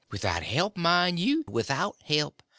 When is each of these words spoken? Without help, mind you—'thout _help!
Without 0.09 0.41
help, 0.41 0.77
mind 0.77 1.19
you—'thout 1.19 1.95
_help! 2.09 2.39